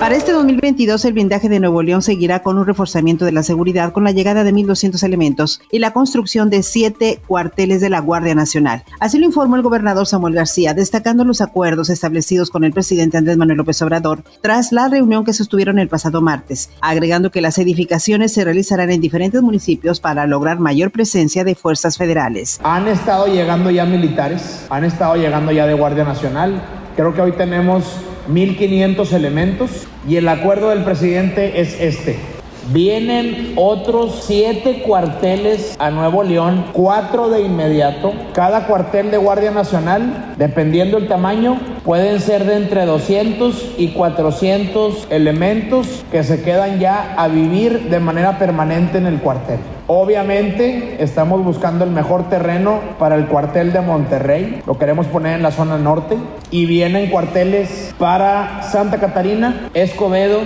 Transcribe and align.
Para 0.00 0.14
este 0.14 0.32
2022, 0.32 1.02
el 1.06 1.14
blindaje 1.14 1.48
de 1.48 1.58
Nuevo 1.58 1.82
León 1.82 2.02
seguirá 2.02 2.42
con 2.42 2.58
un 2.58 2.66
reforzamiento 2.66 3.24
de 3.24 3.32
la 3.32 3.42
seguridad 3.42 3.92
con 3.92 4.04
la 4.04 4.12
llegada 4.12 4.44
de 4.44 4.52
1.200 4.52 5.02
elementos 5.02 5.62
y 5.72 5.78
la 5.78 5.94
construcción 5.94 6.50
de 6.50 6.62
siete 6.62 7.18
cuarteles 7.26 7.80
de 7.80 7.88
la 7.88 8.00
Guardia 8.00 8.34
Nacional. 8.34 8.84
Así 9.00 9.18
lo 9.18 9.24
informó 9.24 9.56
el 9.56 9.62
gobernador 9.62 10.06
Samuel 10.06 10.34
García, 10.34 10.74
destacando 10.74 11.24
los 11.24 11.40
acuerdos 11.40 11.88
establecidos 11.88 12.50
con 12.50 12.62
el 12.62 12.74
presidente 12.74 13.16
Andrés 13.16 13.38
Manuel 13.38 13.56
López 13.56 13.80
Obrador 13.80 14.22
tras 14.42 14.70
la 14.70 14.88
reunión 14.88 15.24
que 15.24 15.32
sostuvieron 15.32 15.78
el 15.78 15.88
pasado 15.88 16.20
martes, 16.20 16.68
agregando 16.82 17.30
que 17.30 17.40
las 17.40 17.56
edificaciones 17.56 18.34
se 18.34 18.44
realizarán 18.44 18.90
en 18.90 19.00
diferentes 19.00 19.40
municipios 19.40 20.00
para 20.00 20.26
lograr 20.26 20.60
mayor 20.60 20.90
presencia 20.90 21.42
de 21.42 21.54
fuerzas 21.54 21.96
federales. 21.96 22.60
Han 22.62 22.86
estado 22.86 23.28
llegando 23.28 23.70
ya 23.70 23.86
militares, 23.86 24.66
han 24.68 24.84
estado 24.84 25.16
llegando 25.16 25.52
ya 25.52 25.66
de 25.66 25.72
Guardia 25.72 26.04
Nacional. 26.04 26.62
Creo 26.96 27.14
que 27.14 27.22
hoy 27.22 27.32
tenemos 27.32 27.84
1.500 28.28 29.12
elementos 29.12 29.86
y 30.08 30.16
el 30.16 30.28
acuerdo 30.28 30.70
del 30.70 30.84
presidente 30.84 31.60
es 31.60 31.80
este. 31.80 32.35
Vienen 32.72 33.52
otros 33.54 34.24
siete 34.24 34.82
cuarteles 34.82 35.76
a 35.78 35.90
Nuevo 35.90 36.24
León, 36.24 36.64
cuatro 36.72 37.28
de 37.28 37.42
inmediato. 37.42 38.12
Cada 38.32 38.66
cuartel 38.66 39.12
de 39.12 39.18
Guardia 39.18 39.52
Nacional, 39.52 40.34
dependiendo 40.36 40.98
el 40.98 41.06
tamaño, 41.06 41.60
pueden 41.84 42.20
ser 42.20 42.44
de 42.44 42.56
entre 42.56 42.84
200 42.84 43.74
y 43.78 43.88
400 43.88 45.06
elementos 45.10 46.04
que 46.10 46.24
se 46.24 46.42
quedan 46.42 46.80
ya 46.80 47.14
a 47.16 47.28
vivir 47.28 47.88
de 47.88 48.00
manera 48.00 48.36
permanente 48.38 48.98
en 48.98 49.06
el 49.06 49.20
cuartel. 49.20 49.60
Obviamente 49.86 50.96
estamos 50.98 51.44
buscando 51.44 51.84
el 51.84 51.92
mejor 51.92 52.28
terreno 52.28 52.80
para 52.98 53.14
el 53.14 53.26
cuartel 53.26 53.72
de 53.72 53.80
Monterrey, 53.80 54.62
lo 54.66 54.76
queremos 54.76 55.06
poner 55.06 55.36
en 55.36 55.44
la 55.44 55.52
zona 55.52 55.78
norte 55.78 56.16
y 56.50 56.66
vienen 56.66 57.10
cuarteles 57.10 57.94
para 57.96 58.64
Santa 58.64 58.98
Catarina, 58.98 59.68
Escobedo, 59.74 60.40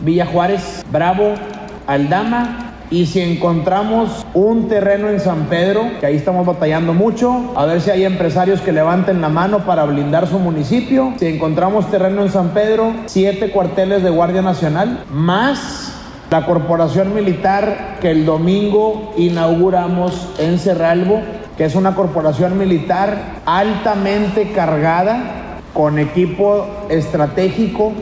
Villa 0.00 0.24
Juárez, 0.24 0.84
Bravo, 0.90 1.34
Aldama 1.86 2.72
y 2.90 3.06
si 3.06 3.20
encontramos 3.20 4.24
un 4.32 4.68
terreno 4.68 5.08
en 5.08 5.18
San 5.18 5.46
Pedro, 5.46 5.82
que 5.98 6.06
ahí 6.06 6.16
estamos 6.16 6.46
batallando 6.46 6.94
mucho, 6.94 7.52
a 7.56 7.64
ver 7.64 7.80
si 7.80 7.90
hay 7.90 8.04
empresarios 8.04 8.60
que 8.60 8.70
levanten 8.70 9.20
la 9.20 9.28
mano 9.28 9.64
para 9.66 9.84
blindar 9.84 10.28
su 10.28 10.38
municipio. 10.38 11.12
Si 11.18 11.26
encontramos 11.26 11.90
terreno 11.90 12.22
en 12.22 12.30
San 12.30 12.50
Pedro, 12.50 12.92
siete 13.06 13.50
cuarteles 13.50 14.04
de 14.04 14.10
Guardia 14.10 14.42
Nacional, 14.42 15.04
más 15.10 15.94
la 16.30 16.46
corporación 16.46 17.12
militar 17.12 17.96
que 18.00 18.12
el 18.12 18.24
domingo 18.24 19.12
inauguramos 19.16 20.28
en 20.38 20.58
Cerralbo, 20.58 21.20
que 21.56 21.64
es 21.64 21.74
una 21.74 21.96
corporación 21.96 22.56
militar 22.56 23.40
altamente 23.46 24.52
cargada 24.52 25.58
con 25.72 25.98
equipo 25.98 26.66
estratégico 26.88 27.92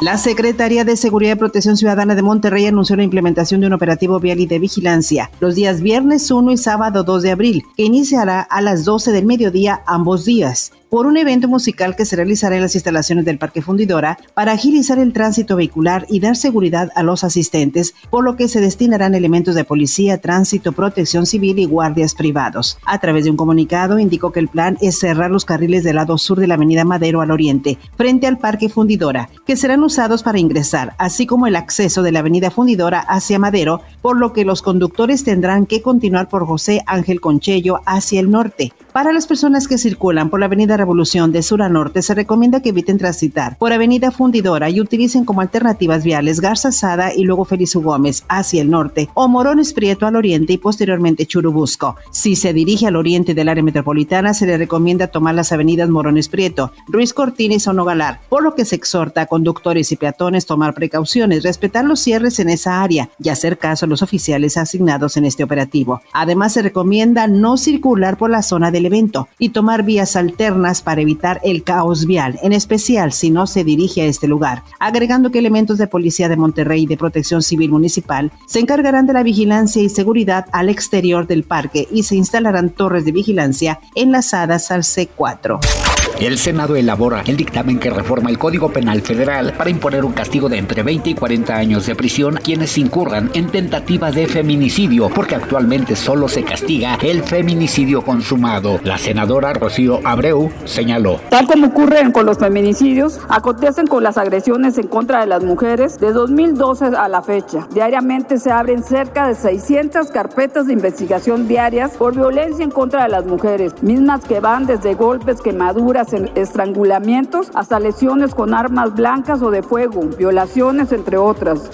la 0.00 0.18
Secretaría 0.18 0.84
de 0.84 0.94
Seguridad 0.94 1.36
y 1.36 1.38
Protección 1.38 1.76
Ciudadana 1.78 2.14
de 2.14 2.20
Monterrey 2.22 2.66
anunció 2.66 2.96
la 2.96 3.02
implementación 3.02 3.62
de 3.62 3.68
un 3.68 3.72
operativo 3.72 4.20
vial 4.20 4.40
y 4.40 4.46
de 4.46 4.58
vigilancia 4.58 5.30
los 5.40 5.54
días 5.54 5.80
viernes 5.80 6.30
1 6.30 6.52
y 6.52 6.56
sábado 6.58 7.02
2 7.02 7.22
de 7.22 7.30
abril, 7.30 7.64
que 7.76 7.84
iniciará 7.84 8.42
a 8.42 8.60
las 8.60 8.84
12 8.84 9.12
del 9.12 9.24
mediodía 9.24 9.82
ambos 9.86 10.26
días 10.26 10.72
por 10.90 11.06
un 11.06 11.16
evento 11.16 11.48
musical 11.48 11.96
que 11.96 12.04
se 12.04 12.16
realizará 12.16 12.56
en 12.56 12.62
las 12.62 12.74
instalaciones 12.74 13.24
del 13.24 13.38
Parque 13.38 13.62
Fundidora 13.62 14.18
para 14.34 14.52
agilizar 14.52 14.98
el 14.98 15.12
tránsito 15.12 15.56
vehicular 15.56 16.06
y 16.08 16.20
dar 16.20 16.36
seguridad 16.36 16.90
a 16.94 17.02
los 17.02 17.24
asistentes, 17.24 17.94
por 18.10 18.24
lo 18.24 18.36
que 18.36 18.48
se 18.48 18.60
destinarán 18.60 19.14
elementos 19.14 19.54
de 19.54 19.64
policía, 19.64 20.20
tránsito, 20.20 20.72
protección 20.72 21.26
civil 21.26 21.58
y 21.58 21.66
guardias 21.66 22.14
privados. 22.14 22.78
A 22.84 22.98
través 22.98 23.24
de 23.24 23.30
un 23.30 23.36
comunicado 23.36 23.98
indicó 23.98 24.32
que 24.32 24.40
el 24.40 24.48
plan 24.48 24.78
es 24.80 24.98
cerrar 24.98 25.30
los 25.30 25.44
carriles 25.44 25.84
del 25.84 25.96
lado 25.96 26.18
sur 26.18 26.38
de 26.38 26.46
la 26.46 26.54
Avenida 26.54 26.84
Madero 26.84 27.20
al 27.20 27.30
oriente, 27.30 27.78
frente 27.96 28.26
al 28.26 28.38
Parque 28.38 28.68
Fundidora, 28.68 29.30
que 29.44 29.56
serán 29.56 29.82
usados 29.82 30.22
para 30.22 30.38
ingresar, 30.38 30.94
así 30.98 31.26
como 31.26 31.46
el 31.46 31.56
acceso 31.56 32.02
de 32.02 32.12
la 32.12 32.20
Avenida 32.20 32.50
Fundidora 32.50 33.00
hacia 33.00 33.38
Madero, 33.38 33.80
por 34.02 34.16
lo 34.16 34.32
que 34.32 34.44
los 34.44 34.62
conductores 34.62 35.24
tendrán 35.24 35.66
que 35.66 35.82
continuar 35.82 36.28
por 36.28 36.46
José 36.46 36.82
Ángel 36.86 37.20
Conchello 37.20 37.80
hacia 37.86 38.20
el 38.20 38.30
norte. 38.30 38.72
Para 38.96 39.12
las 39.12 39.26
personas 39.26 39.68
que 39.68 39.76
circulan 39.76 40.30
por 40.30 40.40
la 40.40 40.46
Avenida 40.46 40.78
Revolución 40.78 41.30
de 41.30 41.42
sur 41.42 41.60
a 41.60 41.68
norte, 41.68 42.00
se 42.00 42.14
recomienda 42.14 42.62
que 42.62 42.70
eviten 42.70 42.96
transitar 42.96 43.58
por 43.58 43.74
Avenida 43.74 44.10
Fundidora 44.10 44.70
y 44.70 44.80
utilicen 44.80 45.26
como 45.26 45.42
alternativas 45.42 46.02
viales 46.02 46.40
Garza 46.40 46.72
Sada 46.72 47.12
y 47.12 47.24
luego 47.24 47.44
Felicio 47.44 47.82
Gómez 47.82 48.24
hacia 48.30 48.62
el 48.62 48.70
norte 48.70 49.10
o 49.12 49.28
Morones 49.28 49.74
Prieto 49.74 50.06
al 50.06 50.16
oriente 50.16 50.54
y 50.54 50.56
posteriormente 50.56 51.26
Churubusco. 51.26 51.96
Si 52.10 52.36
se 52.36 52.54
dirige 52.54 52.86
al 52.86 52.96
oriente 52.96 53.34
del 53.34 53.50
área 53.50 53.62
metropolitana, 53.62 54.32
se 54.32 54.46
le 54.46 54.56
recomienda 54.56 55.08
tomar 55.08 55.34
las 55.34 55.52
avenidas 55.52 55.90
Morones 55.90 56.30
Prieto, 56.30 56.72
Ruiz 56.88 57.12
Cortines 57.12 57.58
y 57.58 57.60
Sonogalar, 57.60 58.20
por 58.30 58.42
lo 58.42 58.54
que 58.54 58.64
se 58.64 58.76
exhorta 58.76 59.20
a 59.20 59.26
conductores 59.26 59.92
y 59.92 59.96
peatones 59.96 60.46
tomar 60.46 60.72
precauciones, 60.72 61.42
respetar 61.42 61.84
los 61.84 62.00
cierres 62.00 62.38
en 62.38 62.48
esa 62.48 62.82
área 62.82 63.10
y 63.22 63.28
hacer 63.28 63.58
caso 63.58 63.84
a 63.84 63.90
los 63.90 64.00
oficiales 64.00 64.56
asignados 64.56 65.18
en 65.18 65.26
este 65.26 65.44
operativo. 65.44 66.00
Además, 66.14 66.54
se 66.54 66.62
recomienda 66.62 67.26
no 67.26 67.58
circular 67.58 68.16
por 68.16 68.30
la 68.30 68.40
zona 68.40 68.70
del 68.70 68.85
evento 68.86 69.28
y 69.38 69.50
tomar 69.50 69.82
vías 69.82 70.16
alternas 70.16 70.82
para 70.82 71.00
evitar 71.00 71.40
el 71.44 71.62
caos 71.62 72.06
vial, 72.06 72.38
en 72.42 72.52
especial 72.52 73.12
si 73.12 73.30
no 73.30 73.46
se 73.46 73.64
dirige 73.64 74.02
a 74.02 74.06
este 74.06 74.28
lugar, 74.28 74.62
agregando 74.78 75.30
que 75.30 75.38
elementos 75.38 75.78
de 75.78 75.86
Policía 75.86 76.28
de 76.28 76.36
Monterrey 76.36 76.84
y 76.84 76.86
de 76.86 76.96
Protección 76.96 77.42
Civil 77.42 77.70
Municipal 77.70 78.32
se 78.46 78.60
encargarán 78.60 79.06
de 79.06 79.12
la 79.12 79.22
vigilancia 79.22 79.82
y 79.82 79.88
seguridad 79.88 80.46
al 80.52 80.68
exterior 80.68 81.26
del 81.26 81.44
parque 81.44 81.88
y 81.90 82.04
se 82.04 82.16
instalarán 82.16 82.70
torres 82.70 83.04
de 83.04 83.12
vigilancia 83.12 83.80
enlazadas 83.94 84.70
al 84.70 84.82
C4. 84.82 85.95
El 86.18 86.38
Senado 86.38 86.76
elabora 86.76 87.22
el 87.26 87.36
dictamen 87.36 87.78
que 87.78 87.90
reforma 87.90 88.30
el 88.30 88.38
Código 88.38 88.70
Penal 88.70 89.02
Federal 89.02 89.52
para 89.52 89.68
imponer 89.68 90.02
un 90.02 90.12
castigo 90.12 90.48
de 90.48 90.56
entre 90.56 90.82
20 90.82 91.10
y 91.10 91.14
40 91.14 91.54
años 91.54 91.84
de 91.84 91.94
prisión 91.94 92.38
a 92.38 92.40
quienes 92.40 92.78
incurran 92.78 93.30
en 93.34 93.48
tentativa 93.48 94.10
de 94.10 94.26
feminicidio, 94.26 95.10
porque 95.10 95.34
actualmente 95.34 95.94
solo 95.94 96.26
se 96.26 96.42
castiga 96.42 96.96
el 97.02 97.22
feminicidio 97.22 98.02
consumado. 98.02 98.80
La 98.82 98.96
senadora 98.96 99.52
Rocío 99.52 100.00
Abreu 100.04 100.50
señaló. 100.64 101.20
Tal 101.28 101.46
como 101.46 101.66
ocurre 101.66 102.10
con 102.12 102.24
los 102.24 102.38
feminicidios, 102.38 103.20
acontecen 103.28 103.86
con 103.86 104.02
las 104.02 104.16
agresiones 104.16 104.78
en 104.78 104.86
contra 104.86 105.20
de 105.20 105.26
las 105.26 105.44
mujeres 105.44 106.00
de 106.00 106.12
2012 106.14 106.96
a 106.96 107.08
la 107.08 107.20
fecha. 107.20 107.68
Diariamente 107.74 108.38
se 108.38 108.50
abren 108.50 108.82
cerca 108.82 109.28
de 109.28 109.34
600 109.34 110.10
carpetas 110.10 110.66
de 110.66 110.72
investigación 110.72 111.46
diarias 111.46 111.92
por 111.92 112.14
violencia 112.14 112.64
en 112.64 112.70
contra 112.70 113.02
de 113.02 113.10
las 113.10 113.26
mujeres, 113.26 113.74
mismas 113.82 114.24
que 114.24 114.40
van 114.40 114.64
desde 114.64 114.94
golpes, 114.94 115.42
quemaduras, 115.42 116.05
estrangulamientos 116.12 117.50
hasta 117.54 117.80
lesiones 117.80 118.34
con 118.34 118.54
armas 118.54 118.94
blancas 118.94 119.42
o 119.42 119.50
de 119.50 119.62
fuego, 119.62 120.02
violaciones, 120.18 120.92
entre 120.92 121.16
otras. 121.16 121.70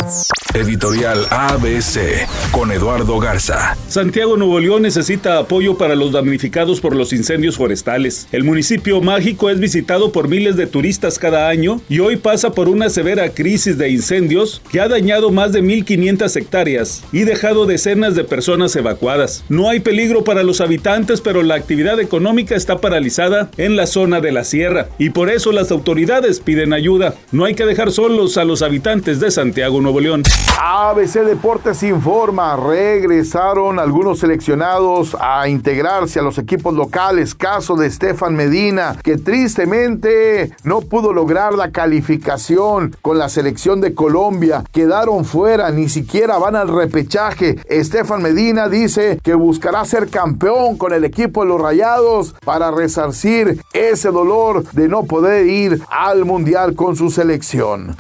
Editorial 0.55 1.27
ABC 1.31 2.29
con 2.51 2.73
Eduardo 2.73 3.19
Garza. 3.19 3.75
Santiago 3.89 4.37
Nuevo 4.37 4.61
León 4.61 4.83
necesita 4.83 5.39
apoyo 5.39 5.79
para 5.79 5.95
los 5.95 6.13
damnificados 6.13 6.83
por 6.83 6.95
los 6.95 7.15
incendios 7.15 7.57
forestales. 7.57 8.29
El 8.33 8.45
municipio 8.45 9.01
mágico 9.01 9.49
es 9.49 9.59
visitado 9.59 10.13
por 10.13 10.29
miles 10.29 10.57
de 10.57 10.67
turistas 10.67 11.19
cada 11.19 11.49
año 11.49 11.81
y 11.89 12.01
hoy 12.01 12.17
pasa 12.17 12.53
por 12.53 12.69
una 12.69 12.91
severa 12.91 13.31
crisis 13.31 13.79
de 13.79 13.89
incendios 13.89 14.61
que 14.71 14.83
ha 14.83 14.89
dañado 14.89 15.31
más 15.31 15.53
de 15.53 15.63
1.500 15.63 16.37
hectáreas 16.37 17.03
y 17.13 17.21
dejado 17.21 17.65
decenas 17.65 18.15
de 18.15 18.25
personas 18.25 18.77
evacuadas. 18.77 19.45
No 19.49 19.71
hay 19.71 19.81
peligro 19.81 20.23
para 20.23 20.43
los 20.43 20.61
habitantes, 20.61 21.23
pero 21.23 21.43
la 21.43 21.55
actividad 21.55 21.99
económica 21.99 22.57
está 22.57 22.79
paralizada 22.79 23.51
en 23.57 23.77
la 23.77 23.87
zona 23.87 24.21
de 24.21 24.33
la 24.33 24.45
sierra 24.45 24.89
y 24.99 25.11
por 25.11 25.31
eso 25.31 25.51
las 25.51 25.71
autoridades 25.71 26.41
piden 26.41 26.75
ayuda. 26.75 27.15
No 27.31 27.47
hay 27.47 27.55
que 27.55 27.65
dejar 27.65 27.91
solos 27.91 28.37
a 28.37 28.45
los 28.45 28.61
habitantes 28.61 29.19
de 29.19 29.31
Santiago 29.31 29.81
Nuevo 29.81 30.01
León. 30.01 30.25
ABC 30.65 31.25
Deportes 31.25 31.83
informa, 31.83 32.57
regresaron 32.57 33.81
algunos 33.81 34.21
seleccionados 34.21 35.17
a 35.21 35.49
integrarse 35.49 36.21
a 36.21 36.23
los 36.23 36.39
equipos 36.39 36.73
locales, 36.75 37.35
caso 37.35 37.75
de 37.75 37.89
Estefan 37.89 38.37
Medina, 38.37 38.97
que 39.03 39.19
tristemente 39.19 40.55
no 40.63 40.81
pudo 40.81 41.13
lograr 41.13 41.55
la 41.55 41.73
calificación 41.73 42.97
con 43.03 43.19
la 43.19 43.29
selección 43.29 43.81
de 43.81 43.95
Colombia, 43.95 44.63
quedaron 44.71 45.25
fuera, 45.25 45.71
ni 45.73 45.89
siquiera 45.89 46.39
van 46.39 46.55
al 46.55 46.69
repechaje. 46.69 47.59
Estefan 47.69 48.23
Medina 48.23 48.69
dice 48.69 49.19
que 49.23 49.35
buscará 49.35 49.85
ser 49.85 50.11
campeón 50.11 50.79
con 50.79 50.93
el 50.93 51.05
equipo 51.05 51.43
de 51.43 51.49
los 51.49 51.61
Rayados 51.61 52.35
para 52.45 52.71
resarcir 52.71 53.61
ese 53.73 54.11
dolor 54.11 54.63
de 54.71 54.89
no 54.89 55.05
poder 55.05 55.47
ir 55.47 55.83
al 55.91 56.25
Mundial 56.25 56.77
con 56.77 56.95
su 56.95 57.11
selección. 57.11 57.97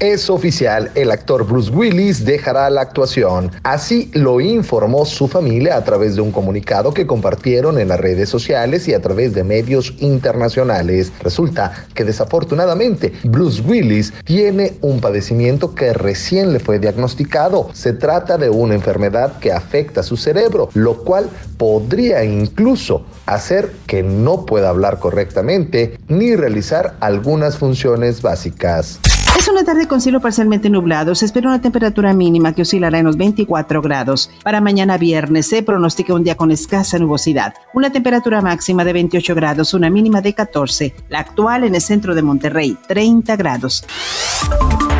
Es 0.00 0.28
oficial, 0.28 0.90
el 0.96 1.12
actor 1.12 1.46
Bruce 1.46 1.70
Willis 1.70 2.24
dejará 2.24 2.68
la 2.68 2.80
actuación. 2.80 3.52
Así 3.62 4.10
lo 4.12 4.40
informó 4.40 5.06
su 5.06 5.28
familia 5.28 5.76
a 5.76 5.84
través 5.84 6.16
de 6.16 6.20
un 6.20 6.32
comunicado 6.32 6.92
que 6.92 7.06
compartieron 7.06 7.78
en 7.78 7.88
las 7.88 8.00
redes 8.00 8.28
sociales 8.28 8.88
y 8.88 8.94
a 8.94 9.00
través 9.00 9.34
de 9.34 9.44
medios 9.44 9.94
internacionales. 10.00 11.12
Resulta 11.22 11.86
que 11.94 12.04
desafortunadamente 12.04 13.12
Bruce 13.22 13.62
Willis 13.62 14.12
tiene 14.24 14.74
un 14.80 15.00
padecimiento 15.00 15.76
que 15.76 15.92
recién 15.92 16.52
le 16.52 16.58
fue 16.58 16.80
diagnosticado. 16.80 17.70
Se 17.72 17.92
trata 17.92 18.36
de 18.36 18.50
una 18.50 18.74
enfermedad 18.74 19.38
que 19.38 19.52
afecta 19.52 20.02
su 20.02 20.16
cerebro, 20.16 20.70
lo 20.74 21.04
cual 21.04 21.30
podría 21.56 22.24
incluso 22.24 23.06
hacer 23.26 23.70
que 23.86 24.02
no 24.02 24.44
pueda 24.44 24.70
hablar 24.70 24.98
correctamente 24.98 25.98
ni 26.08 26.34
realizar 26.34 26.96
algunas 26.98 27.58
funciones 27.58 28.22
básicas. 28.22 28.98
Es 29.44 29.50
una 29.50 29.62
tarde 29.62 29.86
con 29.86 30.00
cielo 30.00 30.22
parcialmente 30.22 30.70
nublado. 30.70 31.14
Se 31.14 31.26
espera 31.26 31.48
una 31.48 31.60
temperatura 31.60 32.14
mínima 32.14 32.54
que 32.54 32.62
oscilará 32.62 33.00
en 33.00 33.04
los 33.04 33.18
24 33.18 33.82
grados. 33.82 34.30
Para 34.42 34.62
mañana 34.62 34.96
viernes 34.96 35.48
se 35.48 35.62
pronostica 35.62 36.14
un 36.14 36.24
día 36.24 36.34
con 36.34 36.50
escasa 36.50 36.98
nubosidad. 36.98 37.52
Una 37.74 37.92
temperatura 37.92 38.40
máxima 38.40 38.86
de 38.86 38.94
28 38.94 39.34
grados, 39.34 39.74
una 39.74 39.90
mínima 39.90 40.22
de 40.22 40.32
14. 40.32 40.94
La 41.10 41.18
actual 41.18 41.64
en 41.64 41.74
el 41.74 41.82
centro 41.82 42.14
de 42.14 42.22
Monterrey, 42.22 42.78
30 42.88 43.36
grados. 43.36 43.84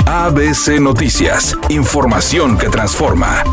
ABC 0.04 0.78
Noticias. 0.78 1.56
Información 1.70 2.58
que 2.58 2.68
transforma. 2.68 3.44